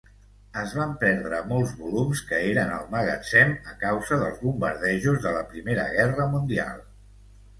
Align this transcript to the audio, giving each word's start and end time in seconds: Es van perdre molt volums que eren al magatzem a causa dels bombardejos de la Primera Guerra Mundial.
Es 0.59 0.71
van 0.77 0.93
perdre 1.01 1.41
molt 1.49 1.73
volums 1.81 2.21
que 2.29 2.39
eren 2.45 2.71
al 2.77 2.87
magatzem 2.95 3.53
a 3.73 3.77
causa 3.83 4.19
dels 4.23 4.41
bombardejos 4.47 5.21
de 5.27 5.35
la 5.37 5.43
Primera 5.53 5.83
Guerra 5.99 6.25
Mundial. 6.33 6.81